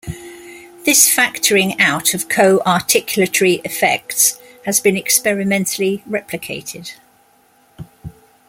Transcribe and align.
This 0.83 1.07
factoring 1.15 1.79
out 1.79 2.15
of 2.15 2.27
coarticulatory 2.27 3.63
effects 3.63 4.39
has 4.65 4.79
been 4.79 4.97
experimentally 4.97 6.03
replicated. 6.09 6.95